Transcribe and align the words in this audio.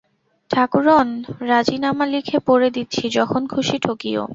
ঠাকরুন, 0.51 1.07
রাজিনামা 1.41 2.05
লিখে-পড়ে 2.05 2.69
দিচ্ছি, 2.69 3.03
যখন 3.09 3.41
খুশি 3.47 3.77
ঠকিয়ো। 3.79 4.23